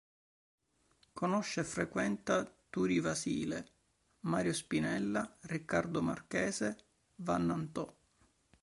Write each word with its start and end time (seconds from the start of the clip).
Conosce 1.13 1.59
e 1.59 1.63
frequenta 1.63 2.43
Turi 2.71 2.99
Vasile, 2.99 3.63
Mario 4.21 4.51
Spinella, 4.51 5.37
Riccardo 5.41 6.01
Marchese, 6.01 6.75
Vann'Antò. 7.17 7.95